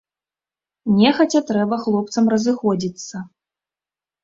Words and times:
Нехаця 1.01 1.41
трэба 1.51 1.79
хлопцам 1.85 2.23
разыходзіцца. 2.37 3.15